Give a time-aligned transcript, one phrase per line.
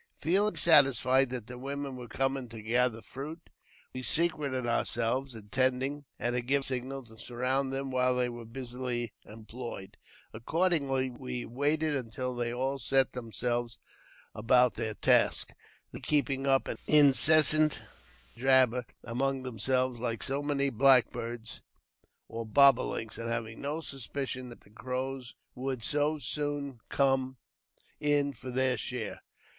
[0.17, 3.51] Feeling satisfied that the women wei coming to gather fruit,
[3.93, 9.13] we secreted ourselves, intending, at a given signal, to surround them while they were busily
[9.27, 9.97] employed.
[10.33, 13.77] Accordingly, we waited until they all set thei)|l selves
[14.33, 15.53] about their task,
[15.91, 17.81] they keeping up an incessant
[18.35, 21.61] jabbet among themselves like so many blackbirds
[22.27, 27.37] or bob o links, and^ having no suspicion that the Crows would so soon come
[27.99, 29.21] in fc their share.